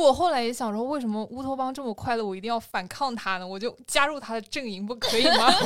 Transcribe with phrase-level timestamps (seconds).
[0.00, 3.46] 我后来也想说，为什么乌托邦这么快乐，我一定要反抗他呢？
[3.46, 5.52] 我就加入他的阵营，不可以吗？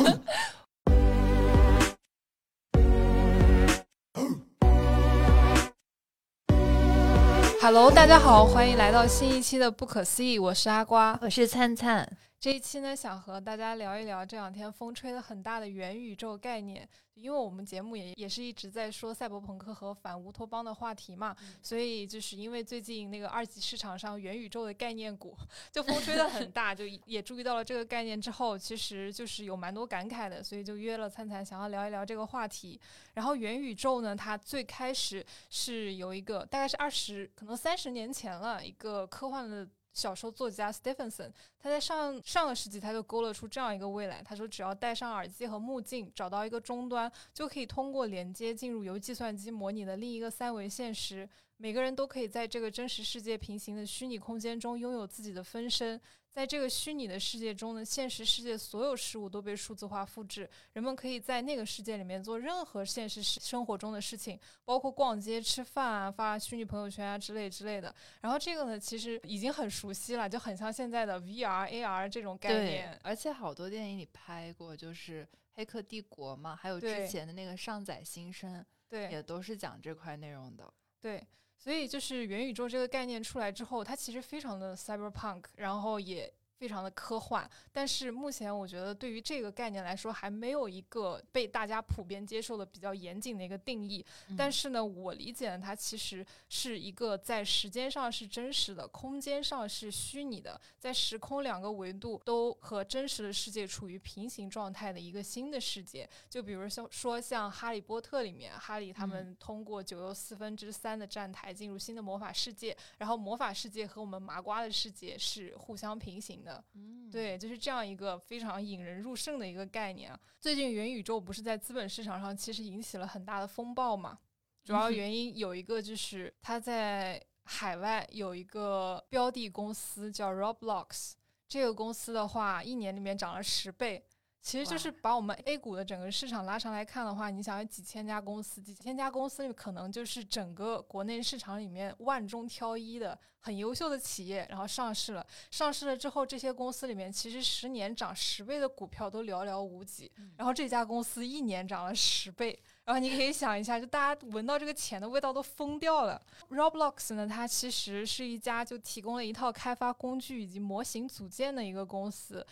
[7.63, 12.17] Hello，大家好，欢迎来到新一期的不可思议，我是阿瓜，我是灿灿。
[12.45, 16.87] 这一期呢，想和大家聊一聊这两天风吹的很大的元宇宙概念。
[17.15, 25.35] 因为我们节目也也是一直在说赛博朋克和反乌托邦的话题嘛，所以就是因为最近那个二级市场上元宇宙的概念股
[25.73, 32.79] 就风吹的很大，就也注意到了这个概念之后，其实就是有蛮多感慨的，所以就约了灿灿想要聊一聊这个话题。
[33.15, 39.67] 然后元宇宙呢，它最开始是有一个大概是二十可能三十年前了一个科幻的。
[39.95, 44.21] 小说作家 Stephenson，他在上上个世纪他就勾勒出这样一个未来。
[44.23, 51.27] 他说，只要戴上耳机和目镜，找到一个终端，就可以通过连接进入由计算机模拟的另一个三维现实。
[51.57, 55.99] 每个人都可以在这个真实世界平行的虚拟空间中拥有自己的分身。
[56.35, 67.95] 在这个虚拟的世界中呢，现实世界所有事物都被数字化复制，人们可以在那个世界里面做任何现实生活中的事情，包括逛街、吃饭啊、发虚拟朋友圈啊之类之类的。
[68.21, 72.99] 然后这个呢，其实已经很熟悉了，就很像现在的 VR、AR 这种概念。
[73.05, 80.75] 而且好多电影里拍过，就是《黑客帝国》嘛，还有之前的那个《上载新生》，对，也都是讲这块内容的。
[81.01, 81.25] 对。
[81.65, 86.31] 所以，就是元宇宙这个概念出来之后，它其实非常的 cyberpunk，然后也。
[86.65, 94.03] 非常的科幻，但是目前我觉得对于这个概念来说，还没有一个被大家普遍接受的比较严谨的一个定义。
[94.35, 106.09] 但是呢，我理解它其实是一个在时间上是真实的，空间上是虚拟的，在时空两个维度都和真实的世界处于平行状态的一个新的世界。
[106.31, 116.43] 就比如像说像《哈利波特》里面，哈利他们通过九又四分之三的站台进入新的魔法世界，然后魔法世界和我们麻瓜的世界是互相平行。
[116.45, 120.21] 的，嗯，对，就是这样一个非常引人入胜的一个概念啊。
[120.41, 124.19] 最近元宇宙不是在资本市场上其实引起了很大的风暴嘛？
[124.65, 131.13] 主要原因有一个就是它在海外有一个标的公司叫 Roblox，
[131.47, 134.05] 这个公司的话一年里面涨了十倍。
[134.45, 145.27] 其实就是把我们 A 股的整个市场拉长来看的话，你想有几千家公司，几千家公司可能就是整个国内市场里面万中挑一的很优秀的企业，然后上市了。
[145.51, 150.13] 上市了之后，这些公司里面其实十年涨十倍的股票都寥寥无几。
[150.37, 156.21] 然后这家公司一年涨了十倍，然后你可以想一下，就大家闻到这个钱的味道都疯掉了。
[156.51, 162.47] Roblox 呢，它其实是一家就提供了一套开发工具以及模型组件的一个公司。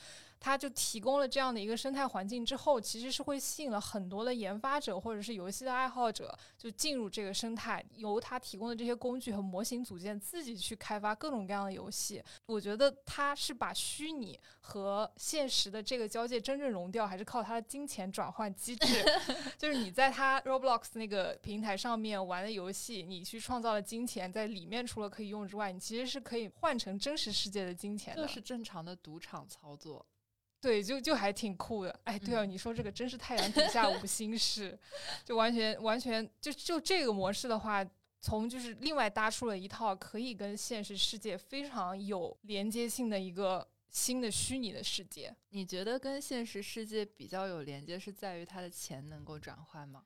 [0.44, 12.20] 它就提供了这样的一个生态环境之后，其实是会吸引了很多的研发者或者是游戏的爱好者，就进入这个生态，由它提供的这些工具和模型组件自己去开发各种各样的游戏。
[12.46, 19.04] 我觉得它是把虚拟和现实的这个交界真正融掉，还是靠它的金钱转换机制？
[19.56, 30.04] 就是你在它 Roblox 那个平台上面玩的游戏，你去创造了金钱，在里面除了可以用之外，你其实是可以换成真实世界的金钱的，这是正常的赌场操作。
[30.60, 32.00] 对，就就还挺酷的。
[32.04, 34.78] 哎，对啊，你说这个真是太阳底下无心事，
[35.24, 37.84] 就完全完全就就这个模式的话，
[38.20, 45.34] 从就是另外搭出了一套可以跟现实世界非常有连接性的一个新的虚拟的世界。
[45.48, 50.04] 你觉得跟现实世界比较有连接，是在于它的钱能够转换吗？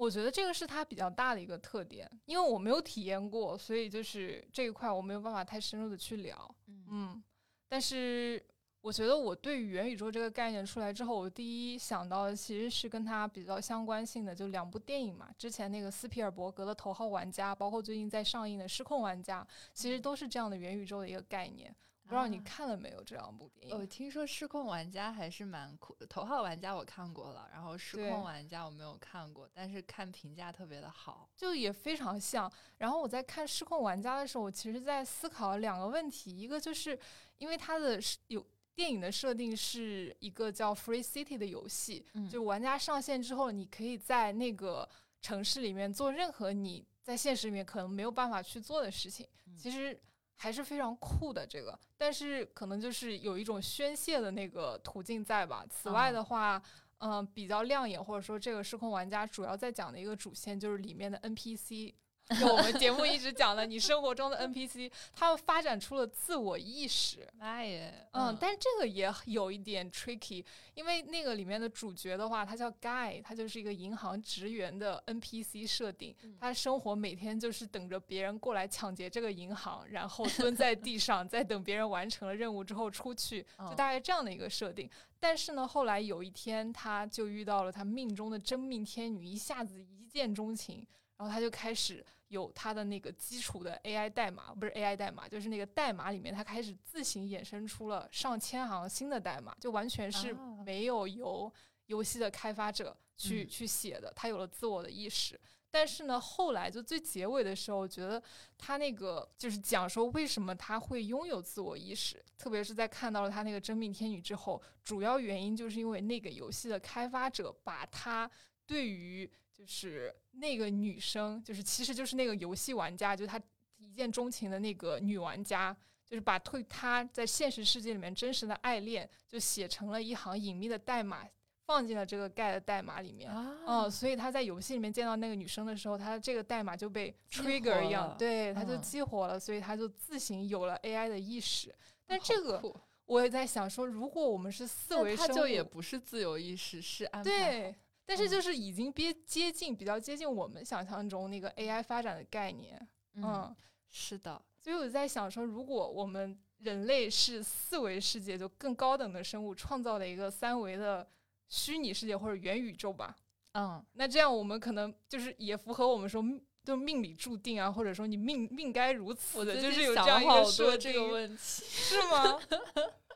[0.00, 6.54] 我觉得这个是它比较大的一个特点，因为我没有体验过，所以就是这一块我没有办法太深入的去聊。
[6.90, 7.22] 嗯，
[7.68, 8.42] 但是。
[8.82, 15.28] 我觉得我对于元宇宙这个概念出来之后，我第一想到的其实是跟它比较相关性的，就两部电影嘛。
[15.36, 19.44] 之前那个斯皮尔伯格的《头号玩家》，包括最近在上映的《失控玩家》，
[19.74, 21.76] 其实都是这样的元宇宙的一个概念。
[22.10, 23.78] 不知道你看了没有这两部电影？
[23.78, 32.50] 我听说《失控玩家》还是蛮酷，《头号玩家》我看过了，然后《失控玩家》我没有看过，但是看评价特别的好，就也非常像。
[32.78, 36.98] 然后我在看《失控玩家》的时候，我其实在思考两个问题，一个就是
[37.38, 38.44] 因为它的有。
[38.72, 44.88] 电影的设定是一个叫 Free City 的游戏，就玩家上线之后，你可以在那个
[45.20, 50.00] 城市里面做任何你在现实里面可能没有办法去做的事情，其实
[50.42, 51.78] 还是非常酷的这个。
[51.98, 55.66] 但是可能就是有一种宣泄的那个途径在吧。
[55.68, 56.60] 此外的话，
[56.98, 61.92] 嗯，比较亮眼或者说这个失控玩家主要在讲的一个主线就是里面的 NPC。
[62.38, 67.26] 就我们节目一直讲的，你生活中的 NPC，他们发展出了自我意识。
[67.38, 70.44] 妈耶，嗯，但这个也有一点 tricky，
[70.74, 84.88] 因为那个里面的主角的话，他叫 Guy，他就是一个银行职员的 NPC 设定，他生活每天就是等着别人过来抢劫这个银行，然后蹲在地上， 在等别人完成了任务之后出去，就大概这样的一个设定。
[85.18, 90.86] 但是呢，后来有一天，他就遇到了他命中的真命天女，一下子一见钟情，
[91.18, 100.32] 然后他就开始有它的那个基础的 AI 代码，不是 AI 代码，就是那个代码里面，它开始自行衍生出了上千行新的代码，就完全是
[100.64, 101.52] 没有由
[101.86, 105.38] 游戏的开发者去去写的，它有了自我的意识。
[105.72, 108.20] 但是呢，后来就最结尾的时候，我觉得
[108.56, 118.28] 他那个就是讲说为什么他会拥有自我意识，特别是在看到了他那个真命天女之后，主要原因就是因为那个游戏的开发者把他
[118.66, 123.38] 对于就是那个女生，就是其实就是那个游戏玩家，就是他
[123.76, 125.76] 一见钟情的那个女玩家，
[126.06, 131.28] 就是把对他在现实世界里面真实的爱恋，就写成了一行隐秘的代码。
[131.66, 133.30] 放进了这个盖的代码里面，
[133.64, 141.72] 嗯，所以他在游戏里面见到那个女生的时候，他这个代码就被 trigger 一样，对，他就激活了，所以他就自行有了 AI 的意识。
[142.08, 142.60] 但这个
[143.04, 147.30] 我也在想说，如果我们是四维生物，就也不是自由意识，是安排。
[147.30, 147.76] 对，
[148.10, 152.84] 但是就是已经接接近，比较接近我们想象中那个 AI 发展的概念。
[153.14, 153.54] 嗯，
[153.88, 154.42] 是的。
[154.58, 161.08] 所以我在想说，如果我们人类是四维世界就更高等的生物创造了一个三维的。
[161.52, 163.12] 虚拟世界或者元宇宙吧，
[163.54, 166.24] 嗯，那这样我们可能就是也符合我们说
[166.62, 172.38] 就命里注定啊，或者说你命命该如此的，就是有这样一个设这个问题，是吗？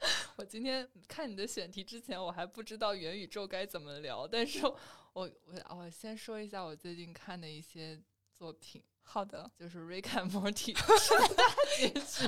[0.36, 4.78] 我今天看你的选题之前，我还不知道元宇宙该怎么聊，但是我
[5.12, 5.30] 我
[5.70, 8.00] 我先说一下我最近看的一些
[8.32, 8.82] 作品。
[9.02, 10.72] 好的，就是《瑞克和莫蒂》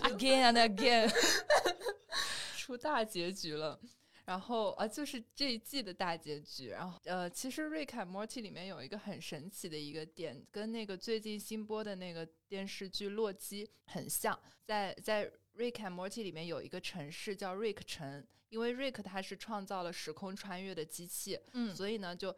[0.02, 1.11] ，again and again，
[2.56, 3.81] 出大结局了。
[4.26, 6.69] 然后啊，就是这一季的大结局。
[6.69, 14.38] 然后呃，其实《瑞克和莫蒂》里面有一个很神奇的一个点，跟那个最近新播的那个电视剧《洛基》很像。
[14.64, 15.25] 在在
[15.55, 22.37] 《瑞克和莫蒂》里面有一个城市叫瑞克城，因为瑞克他是创造了时空穿越的机器，嗯，所以呢就。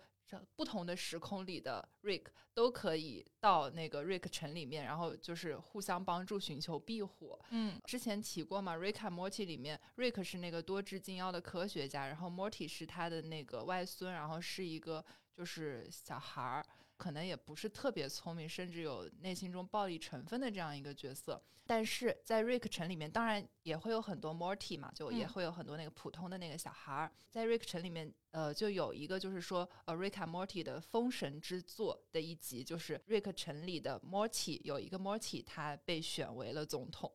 [0.56, 7.38] 不同的时空里的 Rick 都可以到那个 Rick 城里面，然后就是互相帮助，寻求庇护。
[7.50, 16.66] 嗯，之前提过嘛，Rick 和 Morty 里面，Rick 是那个多智近妖的科学家，然后 Morty 是他的那个外孙，然后是一个就是小孩儿。
[16.98, 27.12] 可能也不是特别聪明，甚至有内心中暴力成分的这样一个角色，但是在瑞克城里面，当然也会有很多 Morty 嘛，就也会有很多那个普通的那个小孩儿。
[27.30, 37.10] 在瑞克城里面，呃，就有一个就是说，呃，瑞克 Morty 的封神之作的一集，就是瑞克城里的 Morty 有一个 Morty，他被选为了总统，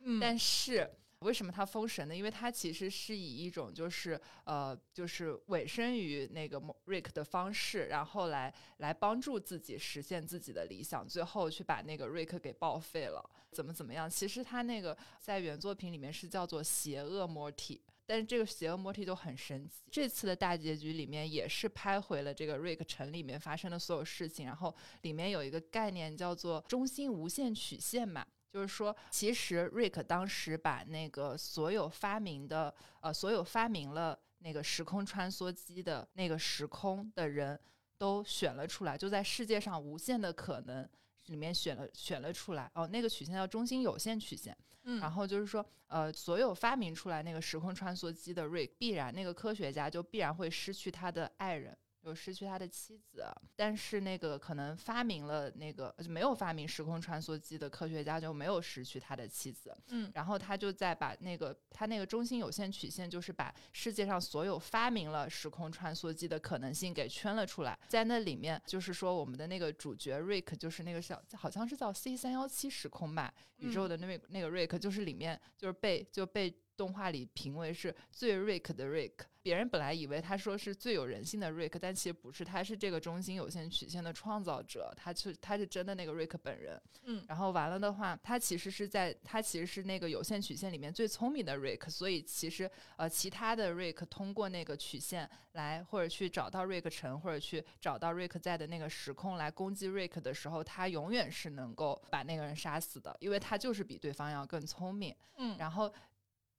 [0.00, 0.90] 嗯，但是。
[1.20, 2.14] 为什么他封神呢？
[2.14, 14.08] 因为他其实是以一种就是呃，就是委身于那个 Rick 的方式，然后来来帮助自己实现自己的理想，最后去把那个 Rick 给报废了，怎么怎么样？
[14.08, 19.84] 其实他那个在原作品里面是叫做邪恶 Morty，但是这个邪恶 Morty 都很神奇。
[19.90, 28.24] 这次的大结局里面也是拍回了这个 Rick 城里面发生的所有事情，然后里面有一个概念叫做中心无限曲线嘛。
[28.56, 37.60] 就是说，其实 Rick 当时把那个所有发明的，呃，所有发明了那个时空穿梭机的那个时空的人
[37.98, 40.88] 都选了出来，就在世界上无限的可能
[41.26, 42.70] 里面选了选了出来。
[42.74, 44.56] 哦，那个曲线叫中心有限曲线。
[44.84, 51.76] 嗯，然后就是说，呃，所有发明出来那个时空穿梭机的 Rick，必然那个科学家就必然会失去他的爱人。
[52.06, 59.76] 就失去他的妻子，但是那个可能发明了那个就没有发明时空穿梭机的科学家就没有失去他的妻子。
[59.88, 67.76] 嗯，然后他就在把那个他那个中心有限曲线，就是把世界上所有发明了时空穿梭机的可能性给圈了出来。
[67.88, 76.54] 在那里面，就是说我们的那个主角 Rick，就是那个小好像是叫 C 三幺七时空吧宇宙的那位那个 Rick，就是里面就是被就被。
[76.76, 79.12] 动画里评为是最 Rick 的 Rick，
[79.46, 86.82] 别人本来以为他说是最有人性的 Rick，但其实不是，他是这个中心有限曲线的创造者，他是他是真的那个 Rick 本人。
[87.04, 105.14] 嗯，然后完了的话，他其实是在他其实是那个有限曲线里面最聪明的 Rick，所以其实呃其他的 Rick 通过那个曲线来或者去找到 Rick 城或者去找到 Rick 在的那个时空来攻击 Rick 的时候，他永远是能够把那个人杀死的，因为他就是比对方要更聪明。
[105.36, 105.92] 嗯，然后。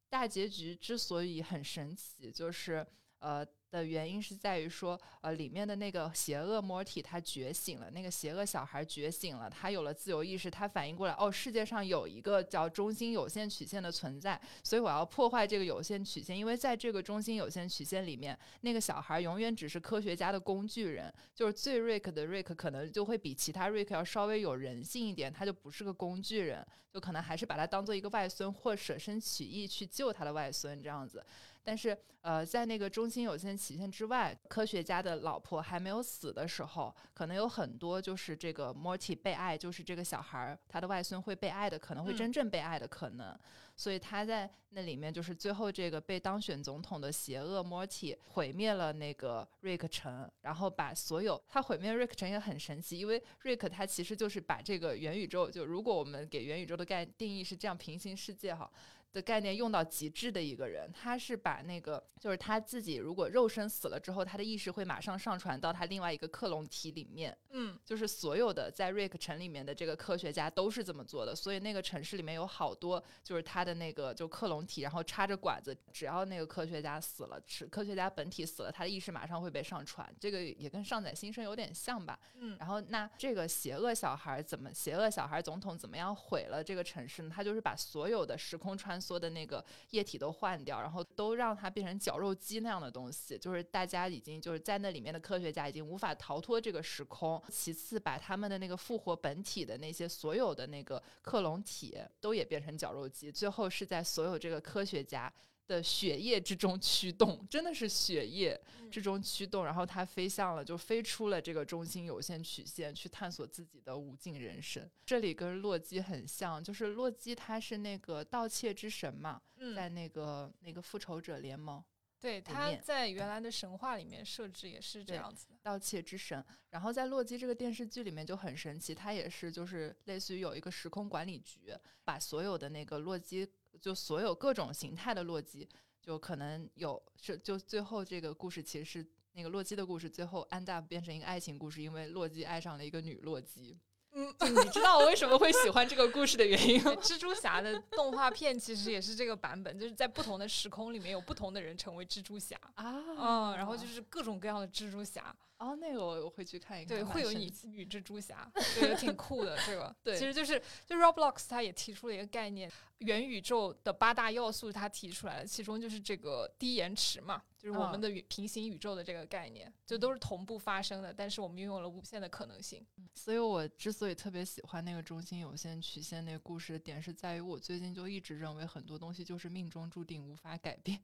[0.09, 2.85] 大结局之所以很神奇，就是
[3.19, 31.21] 呃，的原因是在于说，呃，里面的那个邪恶 Morty 他觉醒了，那个邪恶小孩觉醒了，他有了自由意识，他反应过来，哦，世界上有一个叫中心有限曲线的存在，所以我要破坏这个有限曲线，因为在这个中心有限曲线里面，那个小孩永远只是科学家的工具人，就是最 Rick 的 Rick 可能就会比其他 Rick 要稍微有人性一点，他就不是个工具人，就可能还是把他当做一个外孙或舍身取义去救他的外孙这样子。
[31.67, 43.37] 但是，呃，在那个中心有限期限之外，科学家的老婆还没有死的时候，可能有很多就是这个 Morty 被爱，就是这个小孩儿他的外孙会被爱的，可能会真正被爱的可能。
[43.75, 58.71] 所以他在那里面就是最后这个被当选总统的邪恶 Morty 毁灭了那个 Rick 城，然后把所有他毁灭 Rick 城也很神奇，因为 Rick 他其实就是把这个元宇宙，就如果我们给元宇宙的概定义是这样，平行世界哈。
[59.17, 67.35] 的概念用到极致的一个人，他是把那个就是他自己如果肉身死了之后，他的意识会马上上传到他另外一个克隆体里面。
[67.49, 80.07] 嗯，就是所有的在瑞克城里面的这个科学家都是这么做的，所以那个城市里面有好多就是他的那个就克隆体，然后插着管子，只要那个科学家死了，是科学家本体死了，他的意识马上会被上传。
[80.19, 82.19] 这个也跟上载新生有点像吧？
[82.35, 87.31] 嗯，然后那这个邪恶小孩怎么邪恶小孩总统怎么样毁了这个城市呢？
[87.33, 89.01] 他就是把所有的时空穿。
[89.07, 97.41] 做的那个液体都换掉，然后都让它变成绞肉机那样的东西，就是大家已经就是在那里面的科学家已经无法逃脱这个时空。
[97.49, 103.31] 其次，把他们的那个复活本体的那些所有的那个克隆体都也变成绞肉机。
[103.31, 105.31] 最后是在所有这个科学家。
[105.67, 108.59] 的血液之中驱动，真的是血液
[108.89, 114.89] 之中驱动，然后它飞向了，就飞出了这个中心有限曲线，去探索自己的无尽人生。
[115.05, 119.41] 这里跟洛基很像，就是洛基他是那个盗窃之神嘛，
[119.75, 121.83] 在那个那个复仇者联盟，
[122.19, 126.43] 对，他在原来的神话里面设置也是这样子的，盗窃之神。
[126.69, 131.73] 然后在洛基这个电视剧里面就很神奇，他也是就是类似于有一个时空管理局，
[132.05, 133.45] 把所有的那个洛基。
[133.81, 135.67] 就所有各种形态的洛基，
[136.01, 143.77] 就可能有是就最后这个故事其实是那个洛基的故事，最后安大变成一个爱情故事，因为洛基爱上了一个女洛基。
[144.13, 146.91] 嗯，你知道我为什么会喜欢这个故事的原因吗？
[146.95, 155.35] 蜘蛛侠的动画片其实也是这个版本，就是在不同的时空里面有不同的人成为蜘蛛侠啊，嗯，然后就是各种各样的蜘蛛侠。
[155.59, 156.97] 哦，那个我我会去看一看。
[156.97, 158.49] 对，会有女女蜘蛛侠，
[158.79, 159.95] 对，挺酷的这个。
[160.03, 172.85] 对，其实就是就 Roblox 它也提出了一个概念，元宇宙的八大要素，它提出来了，其中就是这个低延迟嘛，就是我们的平行宇宙的这个概念，就都是同步发生的，但是我们拥有了无限的可能性。
[173.15, 181.01] 所以我之所以特别喜欢那个中心有限曲线那个故事的点，是在于我最近就一直认为很多东西就是命中注定，无法改变。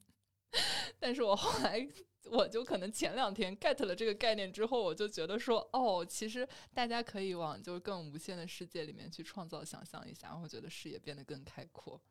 [1.00, 1.88] 但是我后来，
[2.26, 12.02] 我就可能前两天 get 了这个概念之后，我就觉得说，哦，其实大家可以往就是更无限的世界里面去创造、想象一下，然后觉得视野变得更开阔。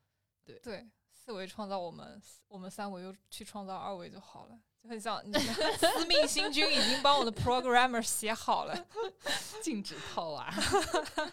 [0.44, 4.58] 对对，四维创造我们，我们三维又去创造二维就好了。
[4.82, 5.40] 就很像你的，
[5.78, 8.86] 司命星君已经帮我的 programmer 写好了，
[9.62, 10.52] 禁止套娃。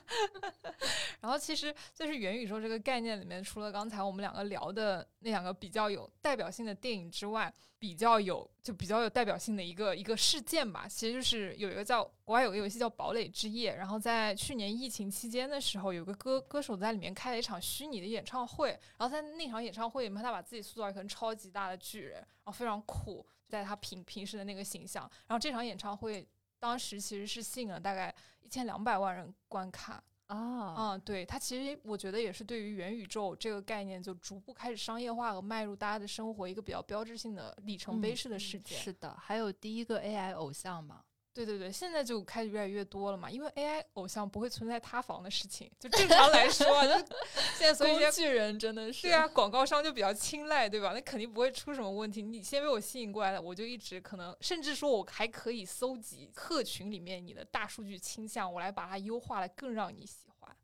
[1.19, 26.27] 然后其实就是元宇宙这个概念里面，除了刚才我们两个聊的那两个比较有代表性的电影之外，比较有就比较有代表性的一个一个事件吧，其实就是有一个叫国外有个游戏叫《堡垒之夜》，然后在去年疫情期间的时候，有个歌歌手在里面开了一场虚拟的演唱会，然后在那场演唱会里面，他把自己塑造成超级大的巨人，然后非常酷，在他平平时的那个形象，然后这场演唱会
[26.59, 30.03] 当时其实是吸引了大概一千两百万人观看。
[30.29, 38.79] 啊，嗯，对，它其实我觉得也是对于元宇宙这个概念就逐步开始商业化和迈入大家的生活一个比较标志性的里程碑式的事件。
[38.79, 41.01] 是的，还有第一个 AI 偶像嘛。
[41.33, 47.15] 对对对，现在就开始越来越多了嘛，因为 AI 偶像不会存在塌房的事情，就正常来说， 就
[47.55, 50.91] 现在所以工具人真的是对啊，广告商就比较青睐，对吧？
[50.93, 52.21] 那肯定不会出什么问题。
[52.21, 60.55] 你先被我吸引过来的，我就一直可能，甚至说我还可以搜集客群里面你的大数据倾向，我来把它优化，的更让你喜欢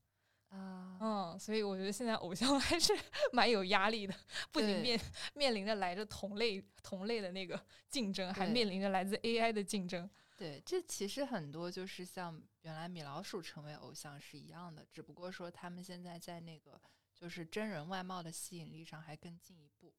[0.50, 0.98] 啊。
[1.00, 2.92] 嗯，所以我觉得现在偶像还是
[3.32, 4.14] 蛮有压力的，
[4.52, 5.00] 不仅面
[5.36, 7.58] 面临着来着同类同类的那个
[7.88, 10.10] 竞争，还面临着来自 AI 的竞争。
[10.38, 16.80] 对，这其实很多就是像原来米老鼠成为偶像是一样的，只不过说他们现在在那个
[17.16, 19.94] 就是真人外貌的吸引力上还更进一步。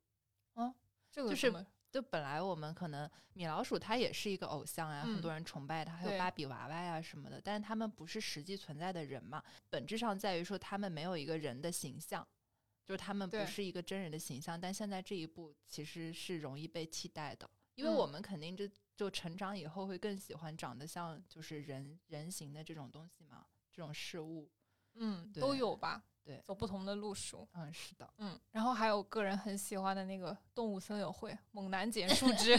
[0.56, 0.74] 嗯，
[1.10, 12.26] 这个就是就本来我们可能米老鼠它也是一个偶像呀，很多人崇拜他，还有芭比娃娃呀什么的，但是他们不是实际存在的人嘛，本质上在于说他们没有一个人的形象，
[12.84, 14.60] 就是他们不是一个真人的形象。
[14.60, 17.48] 但现在这一步其实是容易被替代的。
[17.76, 18.66] 因为我们肯定就
[18.96, 24.50] 就成长以后会更喜欢长得像就是人人形的这种东西嘛，这种事物，
[24.94, 26.02] 嗯，对都有吧？
[26.24, 27.46] 对走不同的路数。
[27.52, 32.56] 嗯，是的，嗯，然后还有个人很喜欢的那个《动物森友会》《猛男捡树枝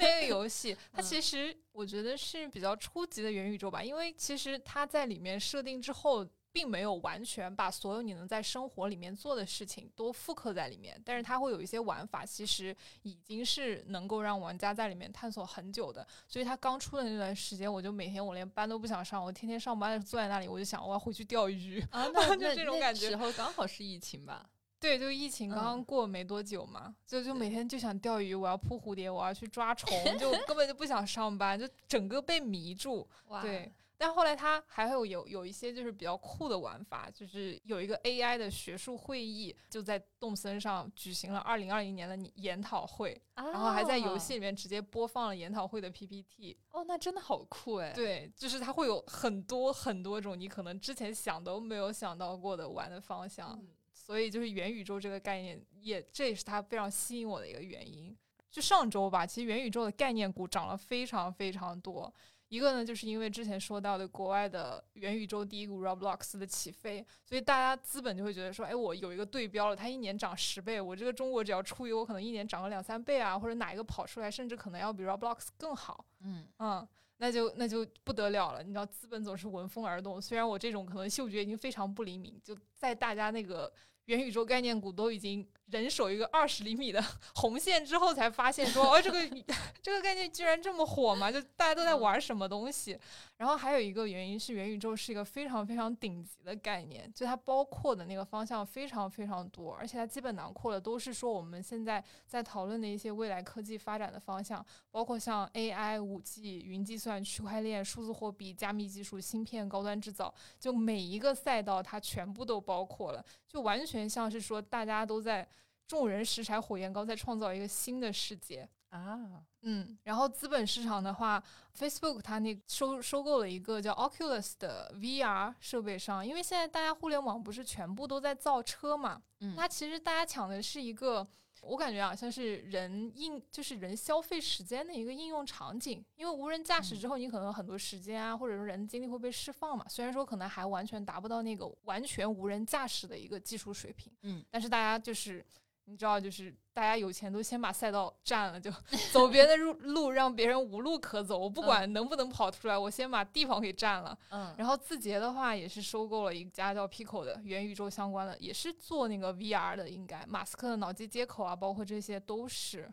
[0.00, 6.26] 那个游戏，它嗯其实我觉得是比较初级的元宇宙吧，因为其实它在里面设定之后。
[6.52, 16.06] 并没有完全把所有你能在生活里面做的事情都复刻在里面，但是它会有一些玩法，其实已经是能够让玩家在里面探索很久的。
[16.26, 21.80] 所以它刚出的那段时间，我就每天我连班都不想上，我天天上班坐在那里，我就想我要回去钓鱼。
[21.90, 24.48] 啊， 那就这种感觉时候刚好是疫情吧？
[24.80, 33.06] 对，就疫情刚刚嗯过没多久嘛，就就每天就想钓鱼，我要扑蝴蝶，我要去抓虫，就根本就不想上班，就整个被迷住。
[33.28, 46.56] 哇对，但后来它还会有有一些就是比较酷的玩法，就是有一个 AI 的学术会议，就在动森上举行了二零二零年的研讨会，然后还在游戏啊里面直接播放了研讨会的 PPT。
[46.70, 47.92] 哦，那真的好酷哎！
[47.92, 53.50] 对，就是它会有很多很多种你可能之前想都没有想到过的玩的方向。
[53.60, 58.16] 嗯所以就是元宇宙这个概念也，这也是它非常吸引我的一个原因。
[58.50, 62.12] 就上周吧，其实元宇宙的概念股涨了非常非常多。
[62.50, 76.04] 一个呢，就是因为之前说到的国外的元宇宙第一股 Roblox 的起飞，所以大家资本就会觉得说，哎，我有一个对标了，它一年涨十倍，我这个中国只要出一个，我可能一年涨个两三倍啊，或者哪一个跑出来，甚至可能要比 Roblox 更好。
[76.22, 76.88] 嗯，嗯，
[77.18, 78.64] 那就那就不得了了。
[78.64, 80.20] 你知道，资本总是闻风而动。
[80.20, 83.72] 虽然我这种可能嗅觉已经非常不灵敏，就在大家那个
[84.06, 87.02] 元宇宙概念股都已经人手一个二十厘米的
[87.34, 89.18] 红线之后，才发现说，哦，这个
[89.82, 91.30] 这个概念居然这么火嘛？
[91.30, 92.98] 就大家都在玩什么东西。
[93.36, 104.64] 然后还有一个原因是，元宇宙是一个非常非常顶级的概念，就它包括的那个方向非常非常多，而且它基本囊括的都是说我们现在在讨论的一些未来科技发展的方向。
[104.90, 115.46] 包括像 AI、五 G、云计算、区块链、数字货币、加密技术、芯片、高端制造，就每一个赛道它全部都包括了，就完全像是说大家都在
[115.90, 118.68] 众人拾柴火焰高，在创造一个新的世界。
[118.90, 121.42] 啊，嗯，然后资本市场的话
[121.76, 131.24] ，Facebook 它那收收购了一个叫 Oculus 的 VR 设备商，因为现在大家互联网不是全部都在造车嘛，嗯它其实大家抢的是一个，
[131.62, 136.04] 我感觉啊，像是人应就是人消费时间的一个应用场景。
[136.16, 139.84] 因为无人驾驶之后，你可能很多时间啊，或者说人的精力会被释放嘛。
[139.88, 145.46] 虽然说可能还完全达不到那个完全无人驾驶的一个技术水平，嗯，但是大家就是。
[145.90, 148.70] 你知道，就是大家有钱都先把赛道占了，就
[149.12, 151.36] 走别的路 路，让别人无路可走。
[151.36, 154.16] 我不管能不能跑出来，我先把地方给占了。
[154.30, 162.88] 嗯，然后字节的话也是收购了一家叫 Pico 的元宇宙相关的，也是做那个 VR 的，应该马斯克的脑机接口啊，包括这些都是，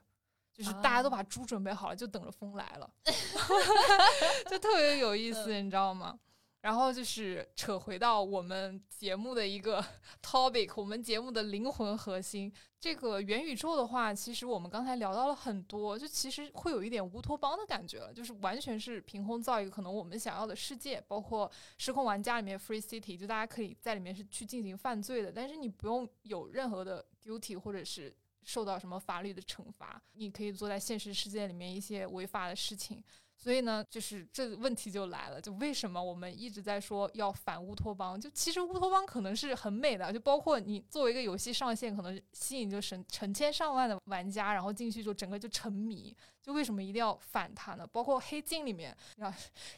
[0.52, 2.90] 就是大家都把猪准备好了，就等着风来了，
[4.50, 6.18] 就特别有意思，你知道吗？
[6.68, 9.82] 然后就是扯回到我们节目的一个
[10.22, 12.52] topic，我们节目的灵魂核心。
[12.78, 33.02] 这个元宇宙的话，其实我们刚才聊到了很多，就其实会有一点乌托邦的感觉了，就是完全是凭空造一个可能我们想要的世界，包括失控玩家里面 Free City，就大家可以在里面是去进行犯罪的，但是你不用有任何的 guilty 或者是受到什么法律的惩罚，你可以做在现实世界里面一些违法的事情。
[33.38, 38.20] 所以呢，就是这问题就来了，就为什么我们一直在说要反乌托邦？
[38.20, 46.16] 就其实乌托邦可能是很美的，就包括你作为一个游戏上线，可能吸引就成成千上万的玩家，然后进去就整个就沉迷。
[46.42, 47.86] 就为什么一定要反它呢？
[47.86, 49.32] 包括黑镜里面，啊，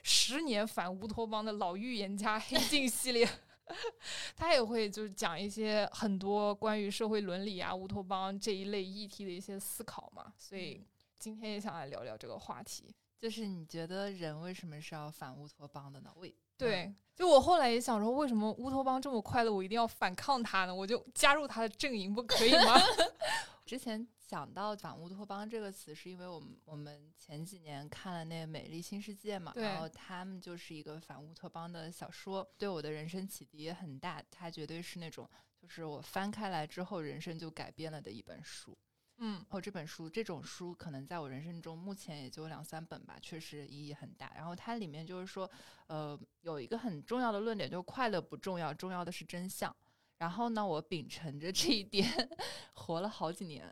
[0.04, 3.28] 十年反乌托邦的老预言家黑镜系列。
[4.36, 10.84] 他也会就是讲一些很多关于社会伦理啊、乌托邦这一类议题的一些思考嘛，所以
[11.20, 12.92] 今天也想来聊聊这个话题。
[13.20, 16.12] 就是你觉得人为什么是要反乌托邦的呢？
[16.16, 20.74] 为对，就我后来也想说，为什么乌托邦这么快乐，我一定要反抗它呢？
[20.74, 22.76] 我就加入他的阵营，不可以吗？
[23.66, 34.24] 之前想到反乌托邦这个词，是因为我们我们前几年看了那个《美丽新世界》嘛，然后他们就是一个反乌托邦的小说，对我的人生启迪也很大。
[34.32, 35.30] 它绝对是那种，
[35.62, 38.76] 就是我翻开来之后，人生就改变了的一本书。
[39.22, 44.32] 嗯哦这本书，这种书可能在我人生中目前也就两三本吧，确实意义很大。
[44.36, 45.50] 然后它里面就是说，
[45.88, 49.76] 呃，有一个很重要的论点，就是快乐不重要，重要的是真相。
[50.18, 52.08] 然后呢，我秉承着这一点，
[52.74, 53.70] 活了好几年。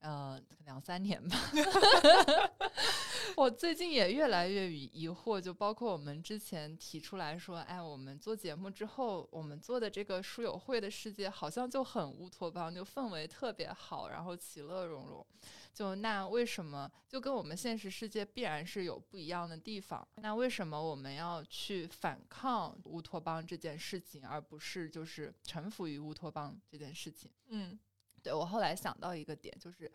[0.00, 1.36] 呃，两三年吧。
[3.36, 15.24] 我最近也越来越疑疑惑，就包括我们之前提出来说，哎，我们做节目之后，我们做的这个书友会的世界好像就很乌托邦，就氛围特别好，然后其乐融融。
[15.72, 20.06] 就那为什么就跟我们现实世界必然是有不一样的地方？
[20.16, 27.30] 那为什么我们要去反抗乌托邦这件事情，而不是就是臣服于乌托邦这件事情？
[27.50, 27.78] 嗯，
[28.22, 29.90] 对我后来想到一个点，就是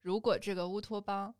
[0.00, 1.34] 如果这个乌托邦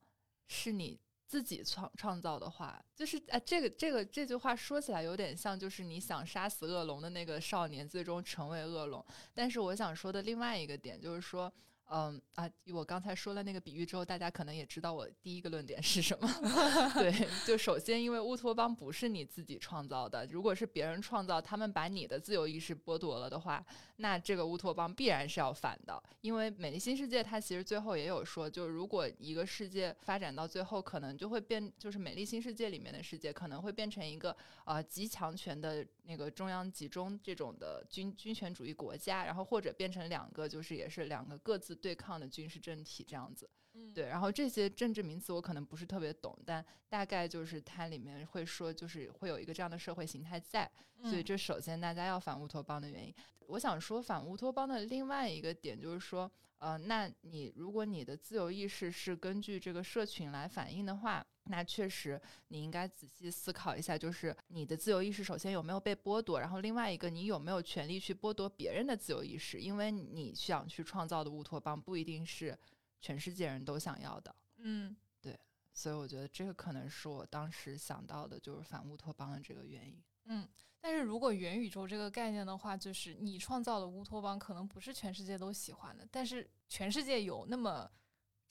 [0.47, 9.05] 是你自己创创造的话，就是啊，这个这个这句话说起来有点像，就是你想杀死恶龙的那个少年最终成为恶龙。
[9.35, 11.53] 但是我想说的另外一个点就是说。
[11.95, 16.27] 嗯啊，我刚才说了那个比喻之后，大家可能也知道我第一个论点是什么。
[16.97, 23.63] 对，就首先，因为乌托邦不是你自己创造的，如果是别人创造，他们把你的自由意识剥夺了的话，
[23.97, 26.03] 那这个乌托邦必然是要反的。
[26.23, 41.73] 因为《美丽新世界》它其实最后也有说，就如果一个世界发展到最后，可能就会变，就是《美丽新世界》里面的世界可能会变成一个呃极强权的那个中央集中这种的军军权主义国家，然后或者变成两个，就是也是两个各自。
[41.83, 50.71] 对抗的军事政体这样子，嗯，对，然后这些政治名词我可能不是特别懂，但大概就是它里面会说，就是会有一个这样的社会形态在，
[51.03, 53.13] 所以这首先大家要反乌托邦的原因。
[53.49, 72.57] 我想说反乌托邦的另外一个点就是说，呃，那你如果你的自由意识是根据这个社群来反映的话，那确实你应该仔细思考一下，就是你的自由意识首先有没有被剥夺，然后另外一个你有没有权利去剥夺别人的自由意识，因为你想去创造的乌托邦不一定是
[73.01, 74.35] 全世界人都想要的。
[74.59, 75.37] 嗯，对，
[75.75, 80.01] 所以我觉得这个可能是我当时想到的，就是反乌托邦的这个原因。
[80.27, 80.49] 嗯，
[80.81, 87.91] 但是如果元宇宙这个概念的话，就是你创造的乌托邦可能不是全世界都喜欢的，但是全世界有那么。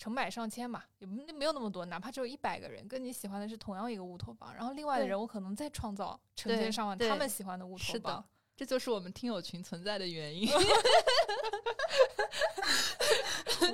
[0.02, 10.50] 成百上千嘛，也没没有那么多，哪怕只有一百个人跟你喜欢的是同样一个乌托邦，然后另外的人我可能再创造成千上万他们喜欢的乌托邦，这就是我们听友群存在的原因，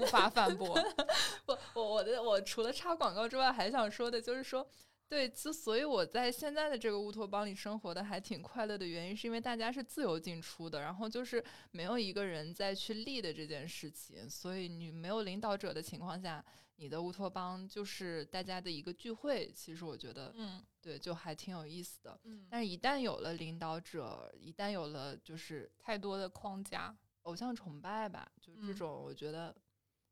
[0.02, 0.78] 无法反驳。
[1.48, 4.68] 我我我的我除了插广告之外，还想说的就是说。
[5.10, 11.42] 对，之所以我在现在的这个乌托邦里生活的还挺快乐的原因，是因为大家是自由进出的，然后就是
[11.72, 16.44] 没有一个人在去立的这件事情，所以你没有领导者的情况下，
[16.76, 19.50] 你的乌托邦就是大家的一个聚会。
[19.56, 22.20] 其实我觉得，嗯，对，就还挺有意思的。
[22.26, 29.56] 嗯，但是一旦有了领导者，一旦有了就是太多的框架，偶像崇拜吧，就这种，我觉得，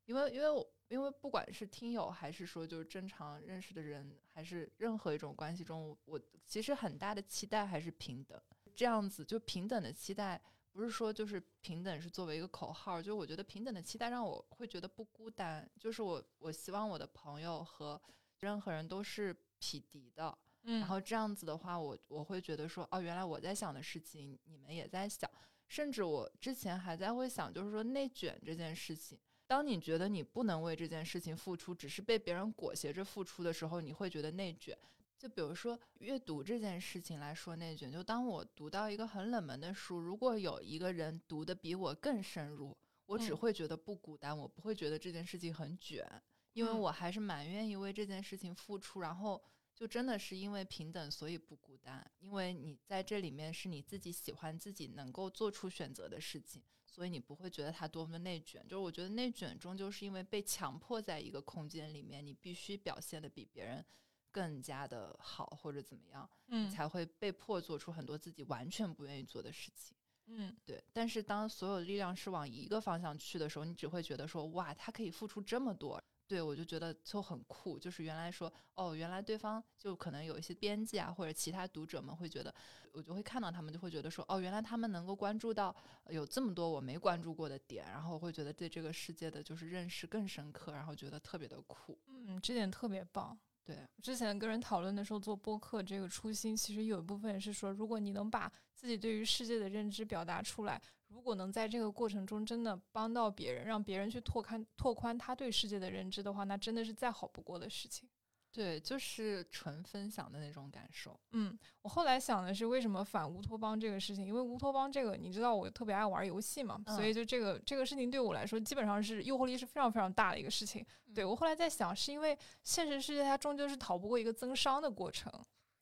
[0.06, 0.66] 因为因为我。
[0.88, 8.40] 因为不管是听友，还是说就是正常认识的人，还是任何一种关系中，我其实很大的期待还是平等。
[8.74, 15.68] 这样子就平等的期待，不是说就是平等是作为一个口号，就我觉得平等的期待让我会觉得不孤单。
[15.80, 18.00] 就是我我希望我的朋友和
[18.40, 25.28] 任何人都是匹敌的，嗯，然后这样子的话，我我会觉得说，哦，原来我在想的事情，你们也在想，
[25.68, 29.18] 甚至我之前还在会想，就是说内卷这件事情。
[29.46, 34.76] 当你觉得你不能为这件事情付出，只是被别人裹挟着付出的时候，你会觉得内卷。
[35.18, 37.90] 就比如说阅读这件事情来说，内卷。
[37.90, 46.04] 就当我读到一个很冷门的书，如果有一个人读的比我更深入，我只会觉得不孤单，我不会觉得这件事情很卷，
[46.52, 49.00] 因为我还是蛮愿意为这件事情付出。
[49.00, 49.42] 然后
[49.74, 56.62] 就真的是因为平等，所以不孤单，因为你在这里面是你自己喜欢、自己能够做出选择的事情。
[56.96, 63.84] 所以你不会觉得它多么内卷，就是我觉得内卷终究是因为被强迫在一个空间里面，你必须表现的比别人
[64.30, 69.94] 更加的好或者怎么样，嗯，才会被迫做出很多自己完全不愿意做的事情，
[70.28, 70.82] 嗯，对。
[70.90, 76.02] 但是当所有力量是往一个方向去的时候，你只会觉得说，哇，他可以付出这么多。
[76.28, 82.52] 对，我就觉得就很酷，就是原来说哦，原来对方就可能有一些编辑啊，或者其他读者们会觉得，
[82.92, 85.74] 我就会看到他们就会觉得说哦，原来他们能够关注到
[86.08, 91.96] 有这么多我没关注过的点，然后会觉得对这个世界的就是认识更深刻，然后觉得特别的酷。
[92.08, 93.38] 嗯，这点特别棒。
[93.64, 100.80] 对，之前跟人讨论的时候做播客这个初心，其实有一部分是说，如果你能把自己对于世界的认知表达出来。
[101.16, 108.06] 如果能在这个过程中真的帮到别人，让别人去拓宽拓宽他对世界的认知的话，那真的是再好不过的事情。
[108.52, 111.18] 对，就是纯分享的那种感受。
[111.32, 114.26] 嗯，我后来想的是，为什么反乌托邦这个事情？
[114.26, 120.84] 因为乌托邦这个，你知道我特别爱玩游戏嘛，所以就这个这个事情对我来说，基本上是诱惑力是非常非常大的一个事情。
[121.14, 125.32] 对我后来在想，是因为现实世界它终究是逃不过一个增伤的过程。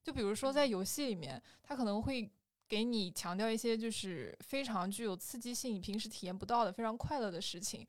[0.00, 2.30] 就比如说在游戏里面，它可能会。
[2.68, 7.86] 给你强调一些就是非常具有刺激性、你平时体验不到的非常快乐的事情，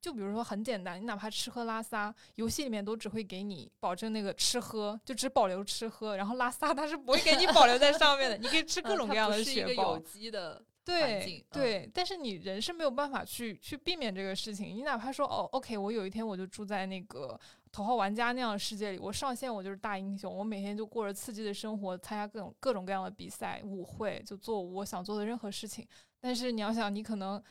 [0.00, 9.96] 就比如说很简单，你哪怕吃喝拉撒，游戏里面都只会给你保证那个吃喝，就只保留吃喝，然后拉撒它是不会给你保留在上面的，你可以吃各种各样的雪宝。
[9.96, 10.62] 有机的。
[10.84, 14.68] 对对，但是你人是没有办法去去避免这个事情。
[14.68, 17.36] 你哪怕说哦，OK，我有一天我就住在那个
[17.76, 25.86] 头号玩家那样的世界里，我上线我就是大英雄，我每天就过着刺激的生活，参加各种各种各样的比赛、舞会，就做我想做的任何事情。
[26.18, 27.42] 但是你要想，你可能。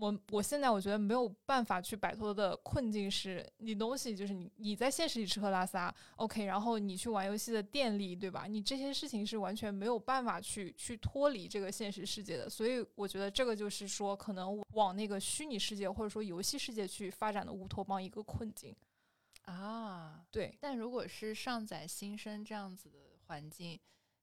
[0.00, 8.46] 我我现在我觉得没有办法去摆脱的困境是，你东西就是你你在现实里吃喝拉撒，OK，然后你去玩游戏的电力，对吧？
[8.48, 18.72] 你这些事情是完全没有办法去去脱离这个现实世界的，所以我觉得这个就是说，可能往那个虚拟世界或者说游戏世界去发展的乌托邦一个困境
[19.52, 20.24] 啊。
[20.30, 23.80] 对，但如果是上载新生这样子的环境。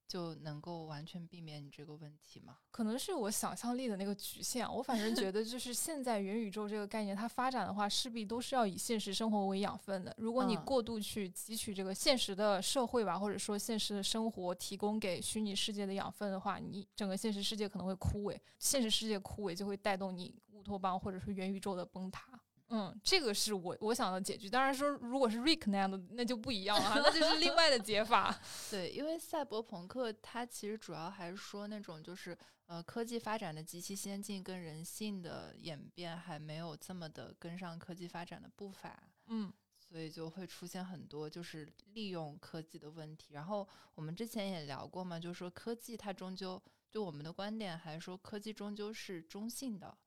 [0.08, 2.60] 就能够完全避免你这个问题吗？
[2.70, 4.72] 可能是我想象力的那个局限。
[4.72, 10.14] 我反正觉得，就是现在元宇宙这个概念，它发展的话，势必都是要以现实生活为养分的。
[10.20, 18.40] 如果你过度去汲取这个现实的社会吧，或者说现实的生活提供给虚拟世界的养分的话，你整个现实世界可能会枯萎。
[18.60, 22.35] 现实世界枯萎，就会带动你乌托邦或者说元宇宙的崩塌。
[22.76, 24.50] 嗯，这个是我我想的解决。
[24.50, 28.38] 当然说，如果是 Rick 那样的，那就不一样了，那就是另外的解法。
[28.70, 39.02] 对，因为赛博朋克它其实主要还是说那种就是呃科技发展的极其先进，跟人性的演变还没有这么的跟上科技发展的步伐。
[39.28, 43.34] 嗯，所以就会出现很多就是利用科技的问题。
[43.34, 49.98] 然后我们之前也聊过嘛，就是说科技它终究就我们的观点还是说科技终究是中性的。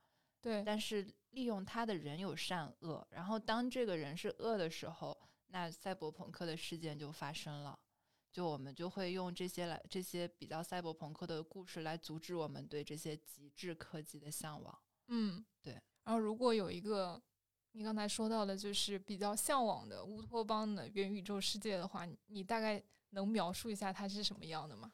[0.41, 1.05] 对，但是
[1.39, 7.79] 利用他的人有善恶，然后当这个人是恶的时候，那赛博朋克的事件就发生了，
[8.33, 14.77] 就我们就会用这些来这些比较赛博朋克的故事来阻止我们对这些极致科技的向往。
[15.07, 15.81] 嗯，对。
[16.03, 17.23] 然后如果有一个
[17.71, 24.93] 你刚才说到的，就是比较向往的乌托邦的元宇宙世界的话，你大概能描述一下它是什么样的吗？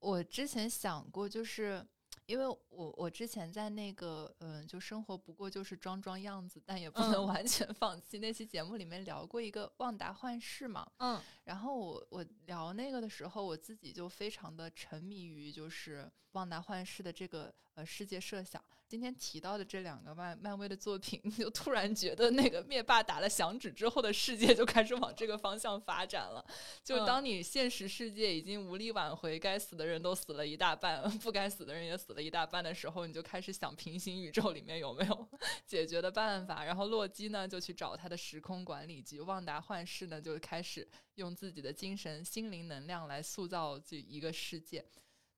[0.00, 1.86] 我之前想过，就是。
[2.26, 2.58] 因为我
[2.96, 8.18] 我之前在那个嗯，就生活不过就是装装样子，但也不能 完全放弃。
[8.18, 18.62] 那期节目里面聊过一个旺达幻视嘛，嗯，然后我我聊那个的时候，我自己就非常的沉迷于就是旺达幻视的这个呃世界设想。
[18.94, 26.46] 今天提到的这两个漫漫威的作品， 就突然觉得那个灭霸打了响指之后的世界就开始往这个方向发展了。
[26.84, 35.28] 就当你现实世界已经无力挽回，该死的人都死了一大半， 不该死的人也死了一大半的时候，你就开始想平行宇宙里面有没有
[35.66, 36.64] 解决的办法。
[36.64, 44.86] 然后洛基呢就去找他的时空管理局，旺达幻视呢就开始用自己的精神心灵能量来塑造这一个世界。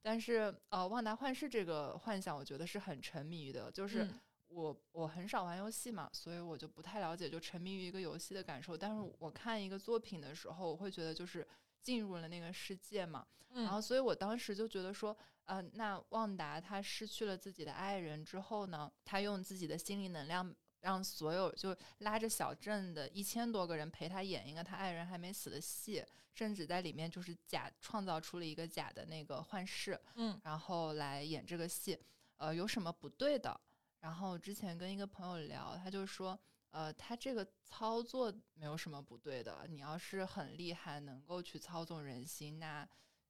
[0.09, 3.69] 但是，呃，旺达幻视这个幻想，我觉得是很沉迷的。
[3.73, 4.09] 就是
[4.47, 8.79] 我我很少玩游戏嘛，所以我就不太了解就沉迷于一个游戏的感受。
[8.79, 11.45] 但是我看一个作品的时候，我会觉得就是
[11.83, 13.27] 进入了那个世界嘛。
[13.53, 15.17] 然后，所以我当时就觉得说，
[15.47, 20.55] 呃，那旺达他失去了自己的爱人之后呢，他用自己的心灵能量。
[20.87, 31.99] 让所有就拉着小镇的一千多个人陪他演一个他爱人还没死的戏，甚至在里面就是假创造出了一个假的那个幻视，嗯，然后来演这个戏，
[32.37, 33.61] 呃，有什么不对的？
[33.99, 36.39] 然后之前跟一个朋友聊，他就说，
[36.71, 42.89] 呃，他这个操作没有什么不对的，你要是很厉害，能够去操纵人心，那